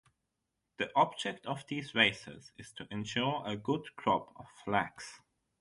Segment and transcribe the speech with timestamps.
[0.77, 5.19] The object of these races is to ensure a good crop of flax.